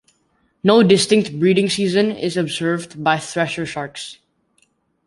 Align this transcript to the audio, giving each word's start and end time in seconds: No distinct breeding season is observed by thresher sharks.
No 0.63 0.81
distinct 0.81 1.39
breeding 1.39 1.69
season 1.69 2.09
is 2.09 2.35
observed 2.35 3.03
by 3.03 3.19
thresher 3.19 3.67
sharks. 3.67 4.17